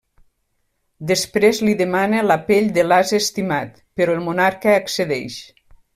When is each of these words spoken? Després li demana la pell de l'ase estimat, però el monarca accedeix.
Després 1.11 1.59
li 1.67 1.75
demana 1.81 2.23
la 2.29 2.37
pell 2.47 2.71
de 2.79 2.85
l'ase 2.87 3.19
estimat, 3.27 3.77
però 4.01 4.17
el 4.19 4.25
monarca 4.31 4.77
accedeix. 4.79 5.37